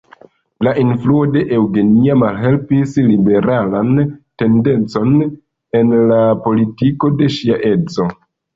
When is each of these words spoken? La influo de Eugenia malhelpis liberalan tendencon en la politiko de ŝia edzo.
La 0.67 0.71
influo 0.83 1.19
de 1.35 1.43
Eugenia 1.57 2.15
malhelpis 2.21 2.95
liberalan 3.11 3.93
tendencon 4.45 5.15
en 5.83 5.95
la 6.15 6.19
politiko 6.49 7.15
de 7.23 7.33
ŝia 7.39 7.63
edzo. 7.77 8.13